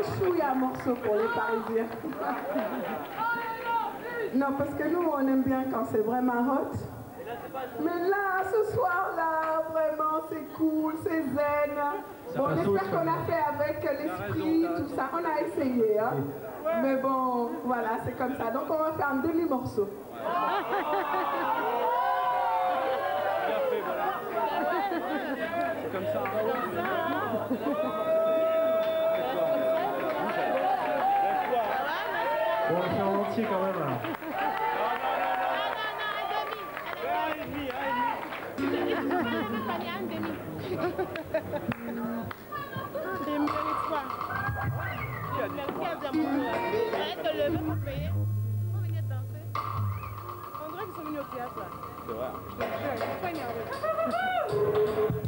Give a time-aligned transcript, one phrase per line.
[0.00, 1.86] un chouïa morceau pour les Parisiens.
[4.34, 6.72] non, parce que nous, on aime bien quand c'est vraiment hot.
[7.80, 11.76] Mais là, ce soir-là, vraiment, c'est cool, c'est zen.
[12.36, 15.10] Bon, j'espère qu'on a fait avec l'esprit, tout ça.
[15.12, 16.14] On a essayé, hein.
[16.82, 18.50] Mais bon, voilà, c'est comme ça.
[18.50, 19.88] Donc, on va faire un demi-morceau.
[25.82, 26.22] C'est comme ça.
[32.70, 32.76] On
[50.70, 51.66] dirait qu'ils sont venus au théâtre là.
[52.06, 52.30] C'est vrai.
[52.50, 55.19] Je sont pas énervés.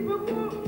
[0.00, 0.67] people.